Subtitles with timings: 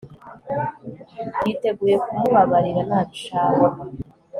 [1.45, 3.63] yiteguye kumubabarira nabishaka